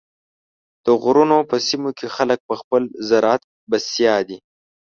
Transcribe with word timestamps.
د 0.85 0.87
غرونو 1.01 1.37
په 1.49 1.55
سیمو 1.67 1.89
کې 1.97 2.07
خلک 2.15 2.39
په 2.49 2.55
خپل 2.61 2.81
زراعت 3.09 3.41
بسیا 3.69 4.15
دي. 4.27 4.37